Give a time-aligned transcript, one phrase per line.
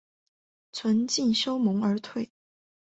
[0.71, 2.31] 存敬修盟而退。